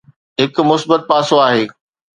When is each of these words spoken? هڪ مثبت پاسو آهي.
هڪ 0.39 0.55
مثبت 0.69 1.01
پاسو 1.11 1.35
آهي. 1.47 1.65